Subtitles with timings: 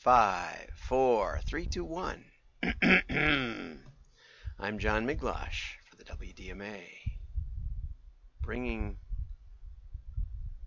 [0.00, 2.24] five, four, three, two, one.
[4.58, 6.80] I'm John Miglautsch for the WDMA,
[8.40, 8.96] bringing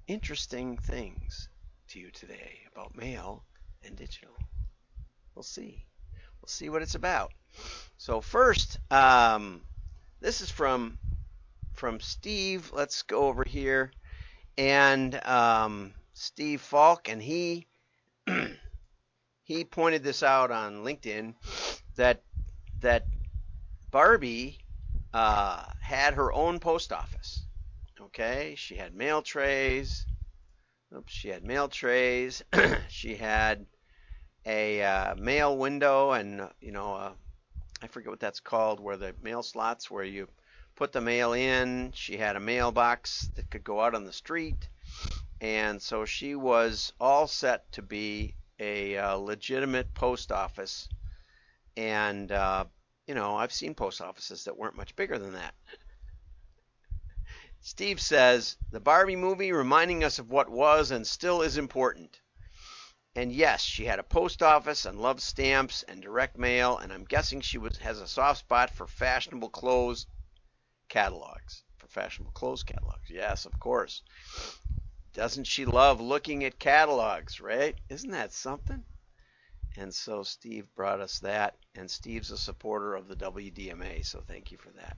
[0.06, 1.50] interesting things
[1.88, 3.44] to you today about mail
[3.84, 4.36] and digital.
[5.34, 5.84] We'll see.
[6.40, 7.32] We'll see what it's about.
[7.98, 9.62] So first, um,
[10.22, 11.00] this is from
[11.74, 12.72] from Steve.
[12.72, 13.92] Let's go over here
[14.60, 17.66] and um, Steve Falk, and he
[19.44, 21.36] he pointed this out on LinkedIn
[21.96, 22.24] that
[22.82, 23.08] that
[23.92, 24.58] Barbie
[25.14, 27.46] uh, had her own post office.
[28.00, 30.06] Okay, she had mail trays.
[30.96, 32.44] Oops, she had mail trays.
[32.90, 33.66] she had
[34.46, 37.12] a uh, mail window, and you know, uh,
[37.82, 40.28] I forget what that's called, where the mail slots where you
[40.76, 41.92] put the mail in.
[41.94, 44.68] She had a mailbox that could go out on the street,
[45.42, 50.88] and so she was all set to be a uh, legitimate post office.
[51.76, 52.66] And uh,
[53.08, 55.54] you know, I've seen post offices that weren't much bigger than that.
[57.62, 62.20] Steve says the Barbie movie reminding us of what was and still is important.
[63.16, 67.06] And yes, she had a post office and loved stamps and direct mail, and I'm
[67.06, 70.08] guessing she was, has a soft spot for fashionable clothes
[70.90, 71.64] catalogs.
[71.78, 73.10] For fashionable clothes catalogs.
[73.10, 74.02] Yes, of course.
[75.14, 77.76] Doesn't she love looking at catalogs, right?
[77.90, 78.84] Isn't that something?
[79.78, 84.52] And so Steve brought us that, and Steve's a supporter of the WDMA, so thank
[84.52, 84.98] you for that.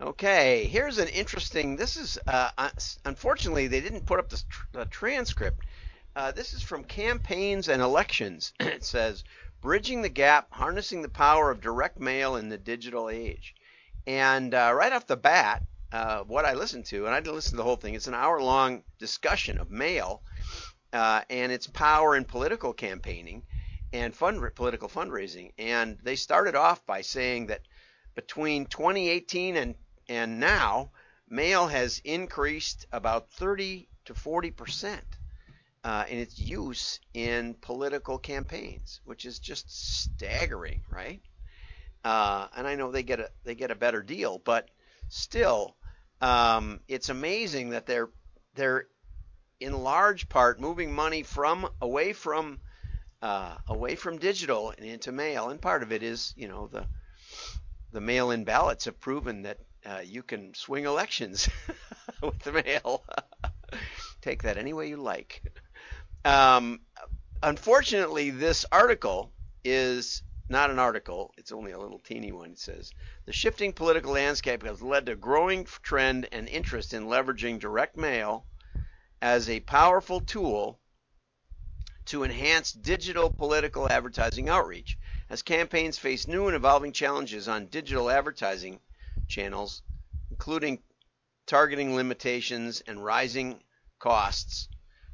[0.00, 1.76] Okay, here's an interesting.
[1.76, 2.50] This is uh,
[3.04, 5.64] unfortunately they didn't put up the, the transcript.
[6.16, 8.52] Uh, this is from campaigns and elections.
[8.60, 9.22] it says
[9.60, 13.54] bridging the gap, harnessing the power of direct mail in the digital age.
[14.06, 15.62] And uh, right off the bat,
[15.94, 17.94] uh, what I listened to, and I didn't listen to the whole thing.
[17.94, 20.22] It's an hour-long discussion of mail
[20.92, 23.44] uh, and its power in political campaigning
[23.92, 25.52] and fund political fundraising.
[25.56, 27.60] And they started off by saying that
[28.16, 29.76] between 2018 and
[30.08, 30.90] and now,
[31.28, 35.04] mail has increased about 30 to 40 percent
[35.84, 39.70] uh, in its use in political campaigns, which is just
[40.02, 41.22] staggering, right?
[42.02, 44.68] Uh, and I know they get a they get a better deal, but
[45.08, 45.76] still,
[46.20, 48.10] um, it's amazing that they're
[48.54, 48.86] they're
[49.60, 52.60] in large part moving money from away from
[53.22, 56.86] uh, away from digital and into mail, and part of it is you know the
[57.92, 61.48] the mail-in ballots have proven that uh, you can swing elections
[62.22, 63.04] with the mail.
[64.20, 65.42] Take that any way you like.
[66.24, 66.80] Um,
[67.42, 69.30] unfortunately, this article
[69.64, 71.32] is not an article.
[71.38, 72.50] It's only a little teeny one.
[72.50, 72.92] It says
[73.24, 77.96] the shifting political landscape has led to a growing trend and interest in leveraging direct
[77.96, 78.46] mail
[79.22, 80.78] as a powerful tool
[82.06, 84.98] to enhance digital political advertising outreach.
[85.30, 88.80] As campaigns face new and evolving challenges on digital advertising
[89.26, 89.82] channels,
[90.30, 90.82] including
[91.46, 93.62] targeting limitations and rising
[93.98, 94.68] costs,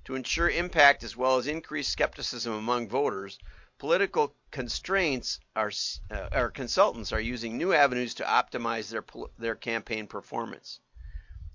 [0.05, 3.39] to ensure impact as well as increased skepticism among voters,
[3.81, 5.73] political constraints are,
[6.11, 9.03] uh, or consultants are using new avenues to optimize their,
[9.39, 10.81] their campaign performance.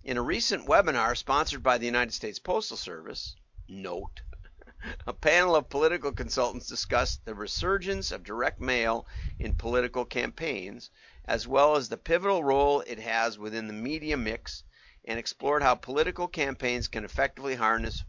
[0.04, 3.36] In a recent webinar sponsored by the United States Postal Service,
[3.68, 4.22] note,
[5.08, 9.06] a panel of political consultants discussed the resurgence of direct mail
[9.38, 10.90] in political campaigns,
[11.26, 14.64] as well as the pivotal role it has within the media mix,
[15.04, 18.04] and explored how political campaigns can effectively harness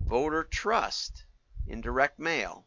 [0.00, 1.24] voter trust
[1.66, 2.64] in direct mail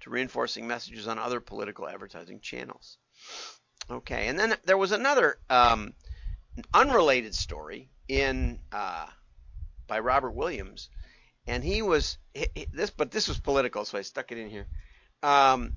[0.00, 2.98] to reinforcing messages on other political advertising channels.
[3.90, 5.94] Okay, and then there was another um,
[6.74, 9.06] unrelated story in uh,
[9.86, 10.90] by Robert Williams,
[11.46, 14.66] and he was he, this, but this was political, so I stuck it in here.
[15.22, 15.72] Um,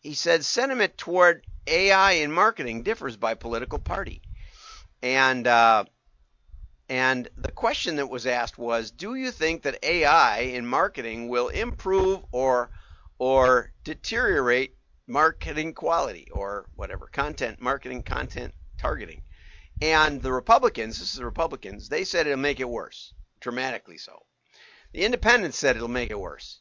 [0.00, 4.22] he said sentiment toward AI in marketing differs by political party,
[5.02, 5.84] and uh,
[6.88, 11.48] and the question that was asked was, do you think that AI in marketing will
[11.48, 12.70] improve or
[13.18, 14.76] or deteriorate
[15.06, 19.22] marketing quality or whatever content marketing content targeting.
[19.80, 24.24] And the republicans this is the republicans they said it'll make it worse dramatically so.
[24.92, 26.60] The independents said it'll make it worse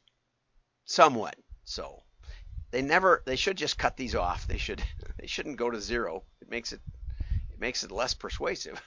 [0.85, 2.03] somewhat so.
[2.71, 4.47] They never they should just cut these off.
[4.47, 4.83] They should
[5.19, 6.23] they shouldn't go to zero.
[6.41, 6.81] It makes it
[7.51, 8.81] it makes it less persuasive.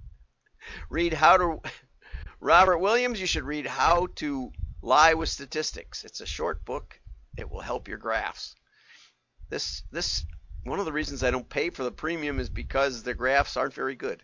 [0.90, 1.60] Read how to
[2.42, 4.50] robert williams you should read how to
[4.82, 6.04] Lie with Statistics.
[6.04, 6.98] It's a short book.
[7.36, 8.54] It will help your graphs.
[9.48, 10.24] This this
[10.64, 13.74] one of the reasons I don't pay for the premium is because the graphs aren't
[13.74, 14.22] very good.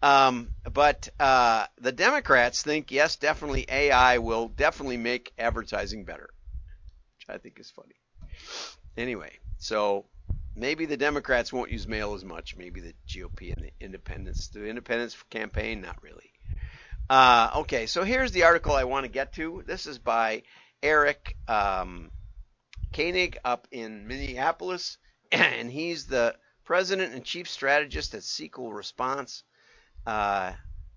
[0.00, 6.30] Um, but uh, the Democrats think yes, definitely AI will definitely make advertising better,
[7.16, 7.96] which I think is funny.
[8.96, 10.04] Anyway, so
[10.54, 12.56] maybe the Democrats won't use mail as much.
[12.56, 16.32] Maybe the GOP and the Independents, the Independents campaign, not really.
[17.10, 19.62] Uh, okay, so here's the article I want to get to.
[19.66, 20.42] This is by
[20.82, 22.10] Eric um,
[22.92, 24.98] Koenig up in Minneapolis,
[25.32, 26.34] and he's the
[26.64, 29.42] president and chief strategist at SeQuel Response.
[30.06, 30.52] Uh,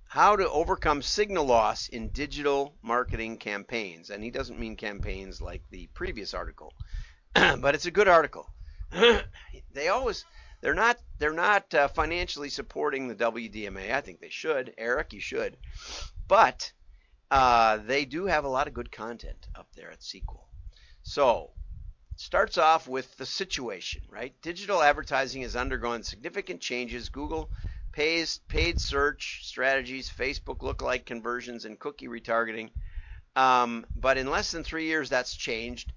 [0.09, 4.09] how to overcome signal loss in digital marketing campaigns.
[4.09, 6.73] And he doesn't mean campaigns like the previous article,
[7.33, 8.49] but it's a good article.
[9.71, 10.25] they always
[10.61, 13.91] they're not they're not uh, financially supporting the WDMA.
[13.91, 14.73] I think they should.
[14.77, 15.57] Eric, you should.
[16.27, 16.71] But
[17.29, 20.45] uh, they do have a lot of good content up there at SeQuel.
[21.03, 21.51] So
[22.15, 24.33] starts off with the situation, right?
[24.41, 27.09] Digital advertising has undergone significant changes.
[27.09, 27.49] Google
[27.91, 32.69] pays paid search strategies, Facebook lookalike conversions, and cookie retargeting.
[33.35, 35.91] Um, but in less than three years, that's changed,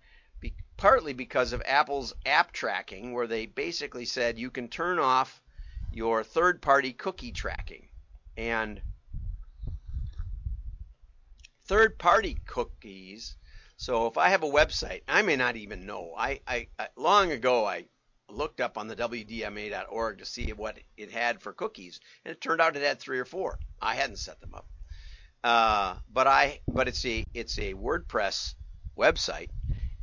[0.76, 5.40] partly because of Apple's app tracking, where they basically said you can turn off
[5.92, 7.86] your third-party cookie tracking,
[8.36, 8.80] and
[11.66, 13.36] third-party cookies.
[13.76, 16.14] So if I have a website, I may not even know.
[16.16, 17.86] I, I, I long ago I
[18.30, 22.60] looked up on the WDMA.org to see what it had for cookies, and it turned
[22.60, 23.58] out it had three or four.
[23.80, 24.66] I hadn't set them up,
[25.42, 28.54] uh, but I but it's a it's a WordPress
[28.96, 29.48] website,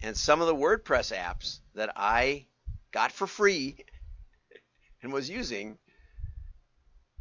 [0.01, 2.45] and some of the WordPress apps that I
[2.91, 3.77] got for free
[5.03, 5.77] and was using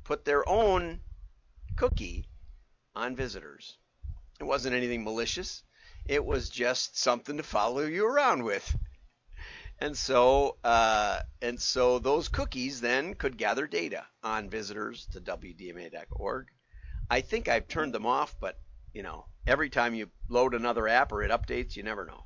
[0.04, 1.00] put their own
[1.76, 2.26] cookie
[2.94, 3.76] on visitors.
[4.40, 5.62] It wasn't anything malicious.
[6.06, 8.76] It was just something to follow you around with.
[9.82, 16.48] And so, uh, and so those cookies then could gather data on visitors to WDMA.org.
[17.08, 18.58] I think I've turned them off, but
[18.92, 22.24] you know, every time you load another app or it updates, you never know.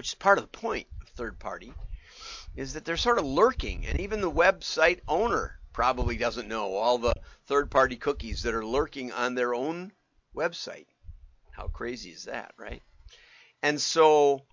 [0.00, 1.74] Which is part of the point of third party,
[2.56, 6.96] is that they're sort of lurking, and even the website owner probably doesn't know all
[6.96, 7.12] the
[7.44, 9.92] third party cookies that are lurking on their own
[10.34, 10.86] website.
[11.50, 12.82] How crazy is that, right?
[13.62, 14.46] And so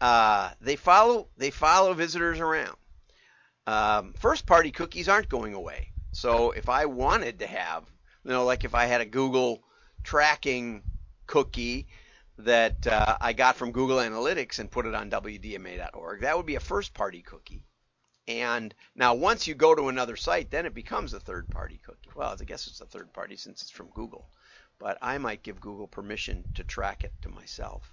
[0.00, 2.78] uh, they follow they follow visitors around.
[3.66, 5.90] Um, first party cookies aren't going away.
[6.12, 7.84] So if I wanted to have,
[8.24, 9.62] you know, like if I had a Google
[10.02, 10.82] tracking
[11.26, 11.88] cookie
[12.38, 16.56] that uh, I got from Google Analytics and put it on WDMA.org, that would be
[16.56, 17.62] a first party cookie.
[18.26, 22.10] And now once you go to another site, then it becomes a third party cookie.
[22.14, 24.26] Well, I guess it's a third party since it's from Google.
[24.78, 27.92] But I might give Google permission to track it to myself.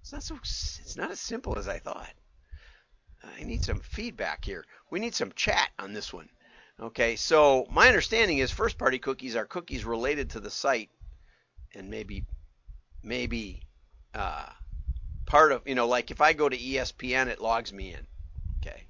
[0.00, 0.36] It's not so.
[0.36, 2.12] It's not as simple as I thought.
[3.24, 4.64] I need some feedback here.
[4.88, 6.28] We need some chat on this one.
[6.78, 10.90] Okay, so my understanding is first-party cookies are cookies related to the site,
[11.74, 12.24] and maybe,
[13.02, 13.62] maybe,
[14.14, 14.46] uh,
[15.26, 18.06] part of you know, like if I go to ESPN, it logs me in.
[18.60, 18.84] Okay,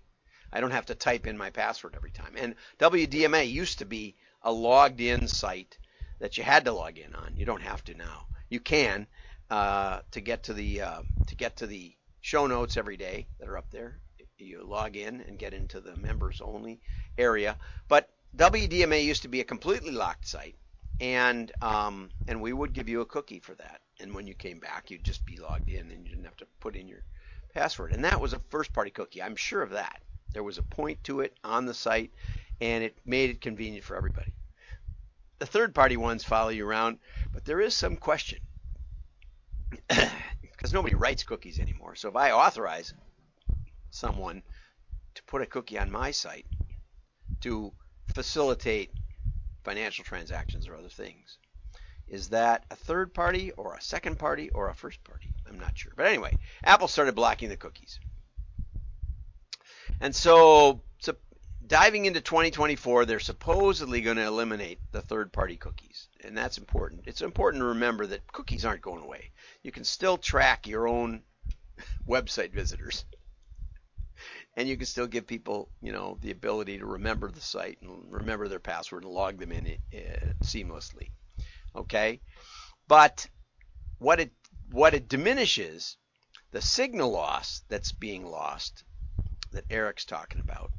[0.53, 2.35] I don't have to type in my password every time.
[2.37, 5.79] And WDMA used to be a logged-in site
[6.19, 7.35] that you had to log in on.
[7.37, 8.27] You don't have to now.
[8.49, 9.07] You can,
[9.51, 13.49] uh, to get to the uh, to get to the show notes every day that
[13.49, 13.99] are up there.
[14.39, 16.81] You log in and get into the members only
[17.17, 17.57] area.
[17.89, 20.57] But WDMA used to be a completely locked site,
[21.01, 23.81] and um, and we would give you a cookie for that.
[24.01, 26.47] And when you came back, you'd just be logged in, and you didn't have to
[26.61, 27.03] put in your
[27.55, 27.93] password.
[27.93, 29.23] And that was a first-party cookie.
[29.23, 30.03] I'm sure of that.
[30.33, 32.13] There was a point to it on the site,
[32.61, 34.33] and it made it convenient for everybody.
[35.39, 36.99] The third-party ones follow you around,
[37.33, 38.39] but there is some question
[39.89, 41.95] because nobody writes cookies anymore.
[41.95, 42.93] So if I authorize
[43.91, 44.43] someone
[45.15, 46.47] to put a cookie on my site
[47.41, 47.73] to
[48.15, 48.91] facilitate
[49.67, 51.39] financial transactions or other things,
[52.07, 55.35] is that a third party or a second party or a first party?
[55.49, 55.93] I'm not sure.
[55.97, 57.99] But anyway, Apple started blocking the cookies.
[60.01, 61.17] And so, so
[61.67, 66.07] diving into 2024, they're supposedly going to eliminate the third party cookies.
[66.23, 67.03] And that's important.
[67.07, 69.33] It's important to remember that cookies aren't going away.
[69.65, 71.23] You can still track your own
[72.09, 73.05] website visitors.
[74.57, 78.11] And you can still give people, you know, the ability to remember the site and
[78.11, 79.99] remember their password and log them in uh,
[80.43, 81.11] seamlessly.
[81.75, 82.21] Okay?
[82.89, 83.27] But
[83.99, 84.33] what it
[84.71, 85.97] what it diminishes
[86.53, 88.85] the signal loss that's being lost
[89.53, 90.71] that Eric's talking about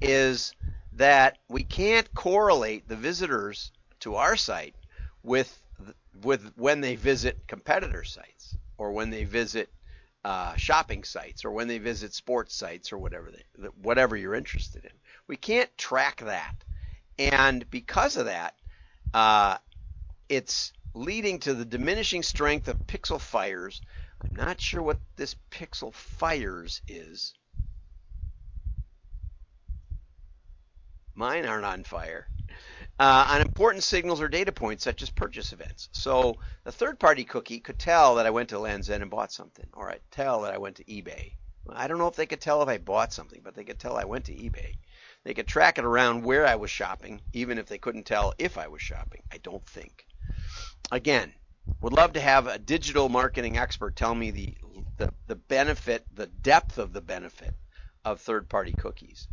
[0.00, 0.52] is
[0.94, 4.74] that we can't correlate the visitors to our site
[5.22, 5.60] with
[6.22, 9.68] with when they visit competitor sites or when they visit
[10.24, 14.84] uh, shopping sites or when they visit sports sites or whatever they, whatever you're interested
[14.84, 14.90] in.
[15.26, 16.54] We can't track that,
[17.18, 18.54] and because of that,
[19.14, 19.58] uh,
[20.28, 23.80] it's leading to the diminishing strength of pixel fires.
[24.22, 27.34] I'm not sure what this pixel fires is.
[31.14, 32.28] Mine aren't on fire
[32.98, 35.88] uh, on important signals or data points such as purchase events.
[35.92, 39.66] So the third-party cookie could tell that I went to Land's End and bought something,
[39.72, 41.32] or I tell that I went to eBay.
[41.70, 43.96] I don't know if they could tell if I bought something, but they could tell
[43.96, 44.74] I went to eBay.
[45.24, 48.56] They could track it around where I was shopping, even if they couldn't tell if
[48.56, 49.22] I was shopping.
[49.30, 50.06] I don't think.
[50.90, 51.32] Again,
[51.82, 54.56] would love to have a digital marketing expert tell me the
[54.96, 57.54] the, the benefit, the depth of the benefit
[58.04, 59.28] of third-party cookies.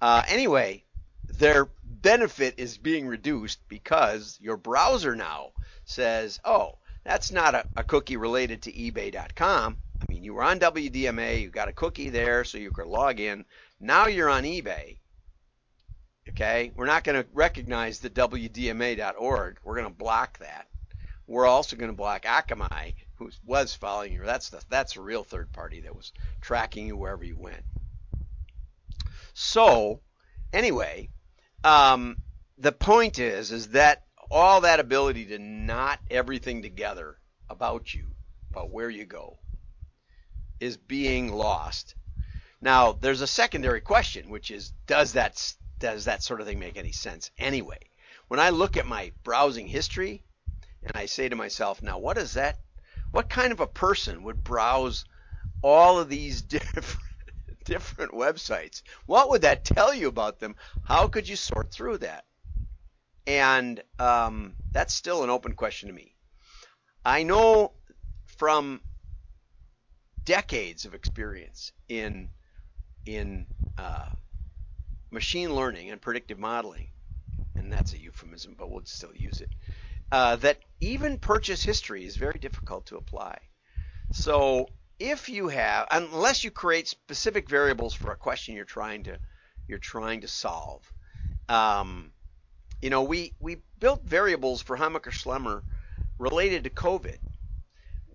[0.00, 0.84] Uh, anyway,
[1.28, 5.50] their benefit is being reduced because your browser now
[5.84, 9.76] says, oh, that's not a, a cookie related to eBay.com.
[10.00, 13.20] I mean, you were on WDMA, you got a cookie there so you could log
[13.20, 13.44] in.
[13.80, 14.98] Now you're on eBay.
[16.30, 19.58] Okay, we're not going to recognize the WDMA.org.
[19.62, 20.66] We're going to block that.
[21.28, 24.22] We're also going to block Akamai, who was following you.
[24.24, 27.62] That's the that's a real third party that was tracking you wherever you went.
[29.34, 30.00] So,
[30.52, 31.10] anyway,
[31.64, 32.18] um,
[32.58, 38.04] the point is, is that all that ability to knot everything together about you,
[38.50, 39.38] about where you go,
[40.60, 41.94] is being lost.
[42.60, 46.78] Now, there's a secondary question, which is, does that does that sort of thing make
[46.78, 47.78] any sense anyway?
[48.28, 50.24] When I look at my browsing history,
[50.82, 52.58] and I say to myself, now what is that?
[53.10, 55.04] What kind of a person would browse
[55.62, 56.98] all of these different
[57.66, 58.82] different websites.
[59.04, 60.56] What would that tell you about them?
[60.84, 62.24] How could you sort through that?
[63.26, 66.14] And um, that's still an open question to me.
[67.04, 67.72] I know
[68.38, 68.80] from
[70.24, 72.28] decades of experience in
[73.04, 73.46] in
[73.78, 74.08] uh,
[75.10, 76.88] machine learning and predictive modeling,
[77.54, 79.50] and that's a euphemism, but we'll still use it.
[80.10, 83.38] Uh, that even purchase history is very difficult to apply.
[84.12, 84.68] So
[84.98, 89.18] if you have, unless you create specific variables for a question you're trying to
[89.68, 90.90] you're trying to solve,
[91.48, 92.12] um,
[92.80, 95.62] you know, we we built variables for Hammacher Schlemmer
[96.18, 97.18] related to COVID.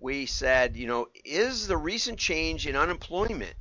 [0.00, 3.54] We said, you know, is the recent change in unemployment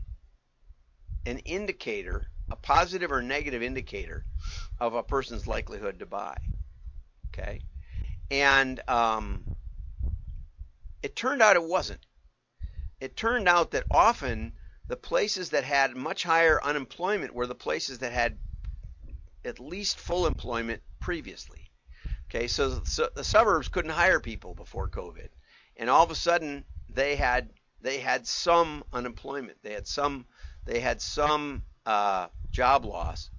[1.27, 4.25] an indicator, a positive or negative indicator
[4.79, 6.35] of a person's likelihood to buy?
[7.27, 7.61] Okay,
[8.31, 9.43] and um,
[11.03, 11.99] it turned out it wasn't
[13.01, 14.53] it turned out that often
[14.87, 18.37] the places that had much higher unemployment were the places that had
[19.43, 21.71] at least full employment previously.
[22.29, 25.27] Okay, so, so the suburbs couldn't hire people before COVID,
[25.75, 27.49] and all of a sudden they had
[27.81, 29.57] they had some unemployment.
[29.63, 30.25] They had some
[30.65, 33.31] they had some uh, job loss,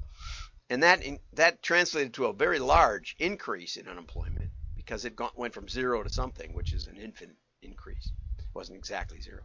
[0.69, 1.05] and that
[1.35, 6.03] that translated to a very large increase in unemployment because it got, went from zero
[6.03, 8.11] to something, which is an infinite increase.
[8.55, 9.43] Wasn't exactly zero.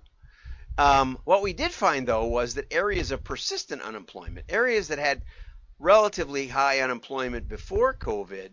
[0.78, 5.24] Um, what we did find, though, was that areas of persistent unemployment, areas that had
[5.80, 8.52] relatively high unemployment before COVID,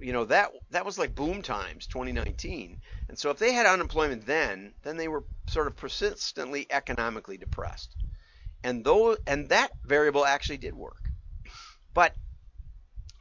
[0.00, 4.24] you know that that was like boom times 2019 and so if they had unemployment
[4.26, 7.96] then then they were sort of persistently economically depressed.
[8.62, 11.10] And though and that variable actually did work.
[11.94, 12.14] But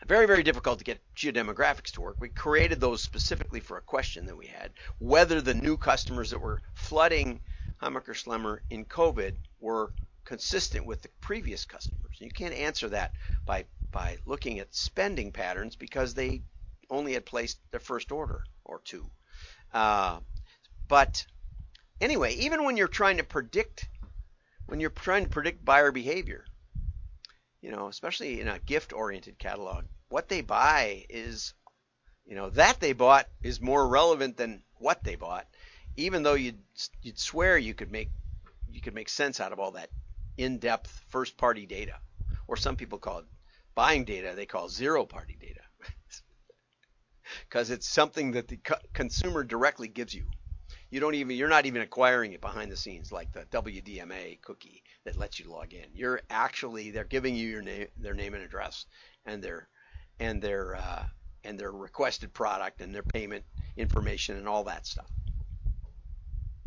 [0.07, 2.17] very, very difficult to get geodemographics to work.
[2.19, 6.41] We created those specifically for a question that we had whether the new customers that
[6.41, 7.41] were flooding
[7.81, 9.93] Hammacher Schlemmer in COVID were
[10.25, 12.15] consistent with the previous customers.
[12.19, 13.13] You can't answer that
[13.45, 16.43] by by looking at spending patterns because they
[16.89, 19.09] only had placed their first order or two.
[19.73, 20.19] Uh,
[20.87, 21.25] but
[22.01, 23.89] anyway, even when you're trying to predict
[24.65, 26.45] when you're trying to predict buyer behavior,
[27.61, 31.53] you know, especially in a gift-oriented catalog, what they buy is,
[32.25, 35.47] you know, that they bought is more relevant than what they bought,
[35.95, 36.59] even though you'd
[37.01, 38.09] you'd swear you could make
[38.69, 39.89] you could make sense out of all that
[40.37, 41.93] in-depth first-party data,
[42.47, 43.25] or some people call it
[43.75, 44.33] buying data.
[44.35, 45.61] They call zero-party data
[47.49, 48.59] because it's something that the
[48.93, 50.25] consumer directly gives you.
[50.89, 54.83] You don't even you're not even acquiring it behind the scenes like the WDMA cookie
[55.03, 55.85] that lets you log in.
[55.93, 58.85] You're actually they're giving you your name, their name and address,
[59.25, 59.67] and their
[60.19, 61.03] and their uh,
[61.43, 63.43] and their requested product and their payment
[63.77, 65.09] information and all that stuff.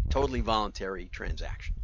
[0.08, 1.74] Totally voluntary transaction.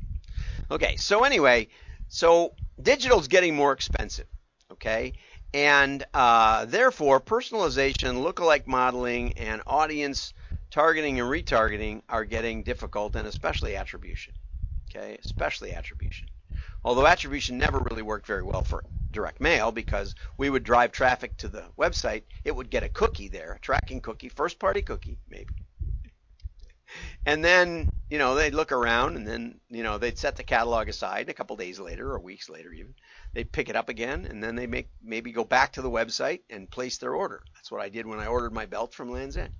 [0.70, 1.68] Okay, so anyway,
[2.08, 4.26] so digital is getting more expensive.
[4.72, 5.12] Okay,
[5.54, 10.34] and uh, therefore personalization, lookalike modeling, and audience
[10.70, 14.34] targeting and retargeting are getting difficult, and especially attribution.
[14.90, 16.28] Okay, especially attribution.
[16.84, 18.84] Although attribution never really worked very well for
[19.16, 23.28] direct mail because we would drive traffic to the website, it would get a cookie
[23.28, 25.54] there, a tracking cookie, first party cookie, maybe.
[27.24, 30.88] And then, you know, they'd look around and then, you know, they'd set the catalog
[30.88, 32.94] aside a couple days later or weeks later even.
[33.34, 36.42] They'd pick it up again and then they make maybe go back to the website
[36.48, 37.42] and place their order.
[37.54, 39.52] That's what I did when I ordered my belt from Lands End.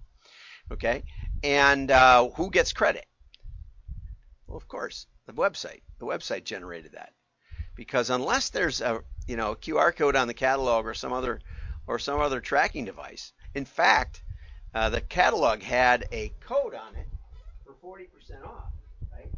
[0.70, 1.02] Okay?
[1.42, 3.06] And uh, who gets credit?
[4.46, 5.82] Well, of course, the website.
[5.98, 7.12] The website generated that.
[7.74, 11.40] Because unless there's a, you know, QR code on the catalog or some other
[11.86, 13.32] or some other tracking device.
[13.54, 14.22] In fact,
[14.74, 17.08] uh, the catalog had a code on it
[17.64, 18.72] for 40% off,
[19.12, 19.30] right?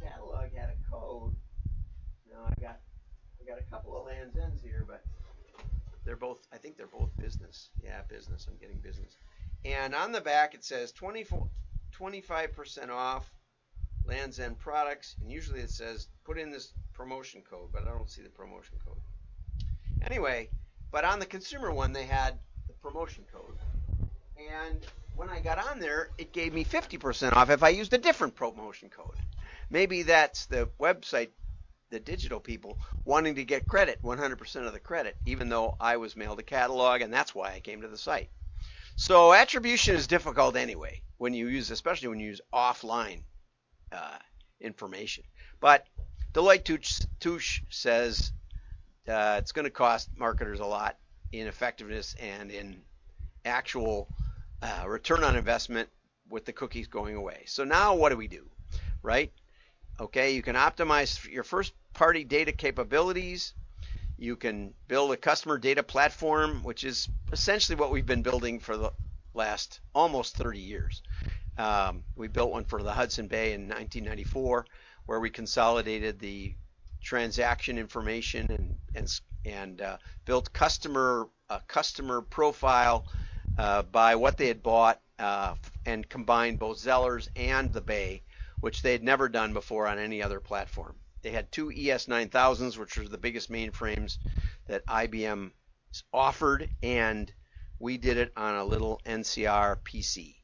[0.00, 1.34] Catalog had a code.
[2.30, 2.80] Now I got
[3.40, 5.02] I got a couple of Lands Ends here, but
[6.04, 7.70] they're both I think they're both business.
[7.82, 8.46] Yeah, business.
[8.50, 9.16] I'm getting business.
[9.64, 11.48] And on the back it says 24
[11.98, 13.30] 25% off
[14.04, 18.10] Lands End products, and usually it says put in this promotion code, but I don't
[18.10, 18.96] see the promotion code.
[20.02, 20.48] Anyway,
[20.90, 23.56] but on the consumer one they had the promotion code.
[24.36, 24.78] And
[25.16, 28.34] when I got on there, it gave me 50% off if I used a different
[28.34, 29.16] promotion code.
[29.70, 31.28] Maybe that's the website,
[31.90, 36.16] the digital people wanting to get credit, 100% of the credit, even though I was
[36.16, 38.30] mailed a catalog, and that's why I came to the site.
[38.96, 43.22] So attribution is difficult anyway when you use, especially when you use offline
[43.90, 44.18] uh,
[44.60, 45.24] information.
[45.60, 45.86] But
[46.32, 48.32] Deloitte Touche Touche says
[49.08, 50.96] uh, it's going to cost marketers a lot
[51.32, 52.80] in effectiveness and in
[53.44, 54.08] actual
[54.62, 55.88] uh, return on investment
[56.28, 57.42] with the cookies going away.
[57.46, 58.46] So now what do we do,
[59.02, 59.32] right?
[60.00, 63.52] Okay, you can optimize your first party data capabilities.
[64.18, 68.76] You can build a customer data platform, which is essentially what we've been building for
[68.76, 68.92] the
[69.34, 71.02] last almost 30 years.
[71.58, 74.66] Um, we built one for the Hudson Bay in 1994,
[75.06, 76.54] where we consolidated the
[77.02, 78.78] transaction information
[79.44, 83.06] and uh, built customer a customer profile
[83.58, 85.54] uh, by what they had bought uh,
[85.84, 88.22] and combined both Zellers and the Bay,
[88.60, 90.94] which they had never done before on any other platform.
[91.22, 94.18] They had two ES9000s, which were the biggest mainframes
[94.66, 95.50] that IBM
[96.12, 97.32] offered, and
[97.78, 100.36] we did it on a little NCR PC.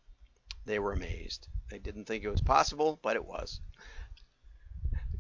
[0.66, 1.48] They were amazed.
[1.70, 3.60] They didn't think it was possible, but it was.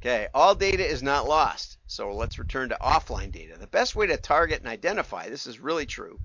[0.00, 1.76] Okay, all data is not lost.
[1.88, 3.58] So let's return to offline data.
[3.58, 6.20] The best way to target and identify, this is really true,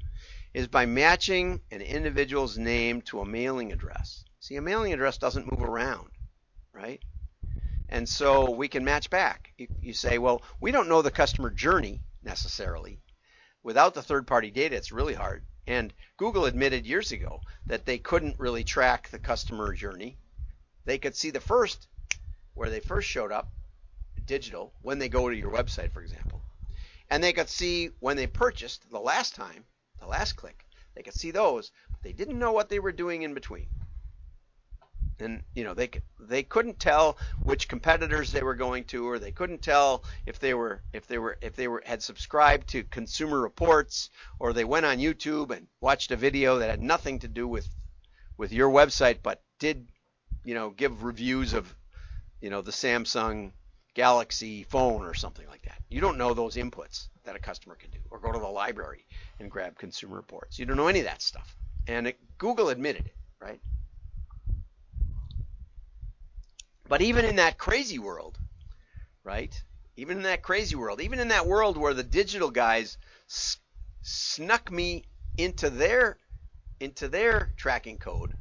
[0.54, 4.26] is by matching an individual's name to a mailing address.
[4.40, 6.10] See, a mailing address doesn't move around,
[6.72, 7.02] right?
[7.90, 9.54] And so we can match back.
[9.58, 13.00] You, you say, well, we don't know the customer journey necessarily.
[13.64, 15.44] Without the third party data, it's really hard.
[15.66, 20.18] And Google admitted years ago that they couldn't really track the customer journey.
[20.86, 21.88] They could see the first,
[22.54, 23.50] where they first showed up,
[24.26, 26.42] digital, when they go to your website, for example.
[27.10, 29.66] And they could see when they purchased the last time,
[30.00, 30.66] the last click.
[30.96, 33.68] They could see those, but they didn't know what they were doing in between.
[35.20, 39.20] And you know they could, they couldn't tell which competitors they were going to, or
[39.20, 42.84] they couldn't tell if they were if they were if they were had subscribed to
[42.84, 44.10] Consumer Reports,
[44.40, 47.68] or they went on YouTube and watched a video that had nothing to do with
[48.38, 49.88] with your website, but did
[50.44, 51.74] you know give reviews of
[52.42, 53.54] you know the Samsung
[53.94, 55.80] Galaxy phone or something like that.
[55.90, 59.06] You don't know those inputs that a customer can do, or go to the library
[59.40, 60.60] and grab consumer reports.
[60.60, 61.56] You don't know any of that stuff.
[61.88, 63.60] And it, Google admitted it, right?
[66.88, 68.40] But even in that crazy world,
[69.24, 69.62] right?
[69.96, 72.98] Even in that crazy world, even in that world where the digital guys
[73.30, 73.58] s-
[74.02, 75.04] snuck me
[75.38, 76.18] into their
[76.80, 78.34] into their tracking code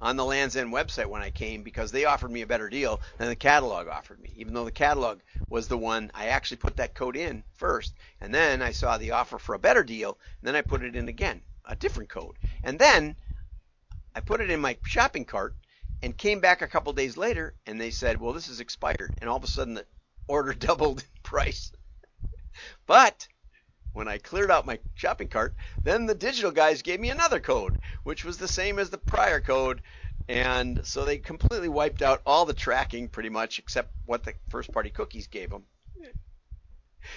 [0.00, 3.00] on the Lands End website when I came because they offered me a better deal
[3.18, 4.32] than the catalog offered me.
[4.36, 8.34] Even though the catalog was the one I actually put that code in first, and
[8.34, 11.08] then I saw the offer for a better deal, and then I put it in
[11.08, 12.36] again, a different code.
[12.62, 13.16] And then
[14.14, 15.56] I put it in my shopping cart
[16.02, 19.28] and came back a couple days later and they said, "Well, this is expired." And
[19.28, 19.86] all of a sudden the
[20.26, 21.72] order doubled in price.
[22.86, 23.28] but
[23.92, 27.78] when I cleared out my shopping cart, then the digital guys gave me another code,
[28.04, 29.80] which was the same as the prior code.
[30.28, 34.70] And so they completely wiped out all the tracking pretty much except what the first
[34.72, 35.64] party cookies gave them.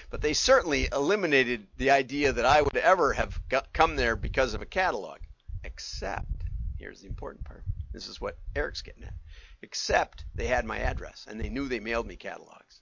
[0.10, 3.40] But they certainly eliminated the idea that I would ever have
[3.74, 5.20] come there because of a catalog.
[5.64, 6.32] Except,
[6.78, 7.64] here's the important part.
[7.92, 9.14] This is what Eric's getting at.
[9.62, 12.80] Except they had my address and they knew they mailed me catalogs.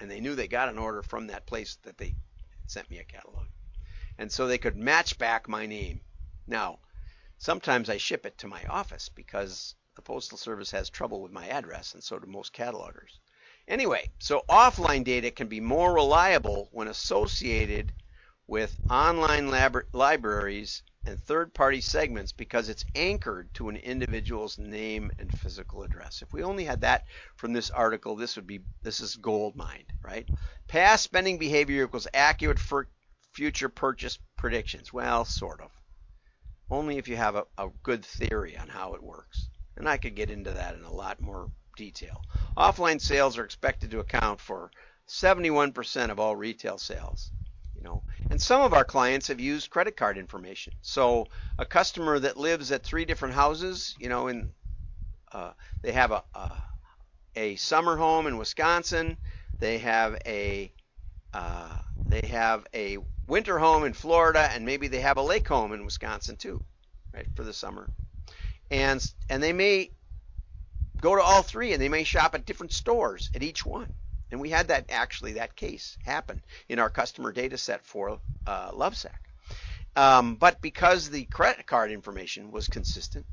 [0.00, 2.14] And they knew they got an order from that place that they
[2.70, 3.46] sent me a catalog.
[4.18, 6.00] And so they could match back my name.
[6.46, 6.78] Now,
[7.40, 11.46] Sometimes I ship it to my office because the Postal Service has trouble with my
[11.46, 13.20] address, and so do most catalogers.
[13.68, 17.92] Anyway, so offline data can be more reliable when associated
[18.48, 19.50] with online
[19.92, 26.22] libraries and third party segments because it's anchored to an individual's name and physical address.
[26.22, 27.04] If we only had that
[27.36, 30.26] from this article, this would be this is gold mine, right?
[30.66, 32.88] Past spending behavior equals accurate for
[33.34, 34.94] future purchase predictions.
[34.94, 35.70] Well, sort of.
[36.70, 39.50] Only if you have a, a good theory on how it works.
[39.76, 42.22] And I could get into that in a lot more detail.
[42.56, 44.70] Offline sales are expected to account for
[45.06, 47.30] 71% of all retail sales
[47.78, 48.02] you know.
[48.30, 50.72] And some of our clients have used credit card information.
[50.82, 51.26] So
[51.58, 54.50] a customer that lives at three different houses you know in
[55.32, 56.50] uh, they have a, a,
[57.36, 59.16] a summer home in Wisconsin.
[59.60, 60.72] They have a
[61.32, 61.76] uh,
[62.08, 65.84] they have a winter home in Florida and maybe they have a lake home in
[65.84, 66.62] Wisconsin too
[67.14, 67.90] right for the summer.
[68.70, 69.90] And and they may
[71.00, 73.88] go to all three and they may shop at different stores at each one
[74.30, 78.70] and we had that actually that case happen in our customer data set for uh,
[78.72, 79.10] Lovesac.
[79.96, 83.26] Um, but because the credit card information was consistent,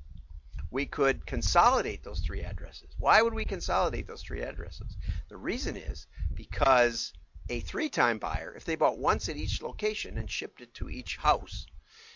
[0.71, 2.89] we could consolidate those three addresses.
[2.97, 4.97] Why would we consolidate those three addresses?
[5.29, 7.13] The reason is because
[7.49, 10.89] a three time buyer, if they bought once at each location and shipped it to
[10.89, 11.67] each house,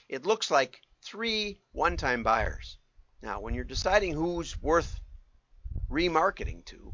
[0.08, 2.78] it looks like three one time buyers.
[3.22, 5.00] Now, when you're deciding who's worth
[5.92, 6.94] remarketing to,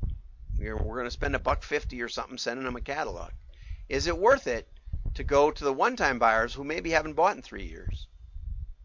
[0.73, 3.31] we're, we're going to spend a buck fifty or something sending them a catalog.
[3.89, 4.67] Is it worth it
[5.15, 8.07] to go to the one-time buyers who maybe haven't bought in three years?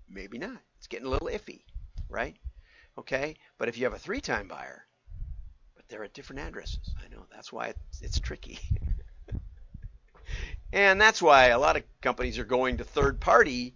[0.09, 0.59] Maybe not.
[0.79, 1.63] It's getting a little iffy,
[2.09, 2.37] right?
[2.99, 4.85] Okay, but if you have a three-time buyer,
[5.75, 8.59] but they're at different addresses, I know that's why it's, it's tricky.
[10.73, 13.75] and that's why a lot of companies are going to third-party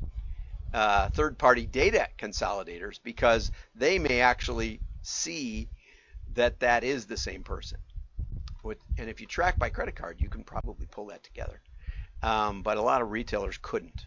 [0.75, 5.69] uh, third-party data consolidators because they may actually see
[6.35, 7.79] that that is the same person.
[8.98, 11.61] And if you track by credit card, you can probably pull that together.
[12.22, 14.07] Um, but a lot of retailers couldn't.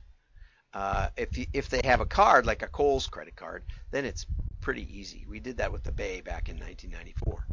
[0.73, 4.25] Uh, if you, if they have a card like a Kohl's credit card, then it's
[4.61, 5.25] pretty easy.
[5.27, 7.47] We did that with the Bay back in 1994.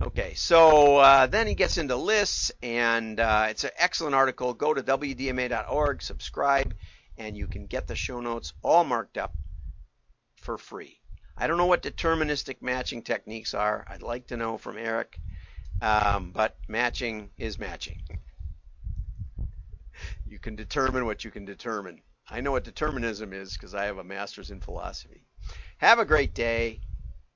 [0.00, 4.54] Okay, so uh, then he gets into lists, and uh, it's an excellent article.
[4.54, 6.74] Go to wdma.org, subscribe,
[7.16, 9.34] and you can get the show notes all marked up
[10.36, 11.00] for free.
[11.36, 13.84] I don't know what deterministic matching techniques are.
[13.88, 15.18] I'd like to know from Eric,
[15.80, 18.00] um, but matching is matching.
[20.26, 22.02] You can determine what you can determine.
[22.28, 25.24] I know what determinism is because I have a master's in philosophy.
[25.78, 26.80] Have a great day.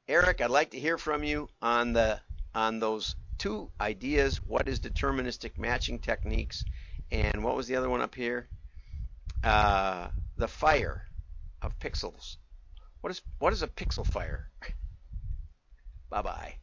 [0.09, 2.20] Eric, I'd like to hear from you on the
[2.55, 4.37] on those two ideas.
[4.44, 6.64] What is deterministic matching techniques?
[7.11, 8.48] And what was the other one up here?
[9.42, 11.09] Uh, the fire
[11.62, 12.37] of pixels.
[13.00, 14.48] What is what is a pixel fire?
[16.11, 16.57] bye bye.